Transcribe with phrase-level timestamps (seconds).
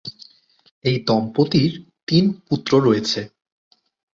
[0.85, 1.71] এই দম্পতির
[2.07, 3.21] তিন পুত্র রয়েছে।